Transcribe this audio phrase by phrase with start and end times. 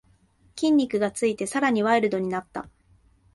[0.55, 2.67] 筋肉がついてさらにワイルドになった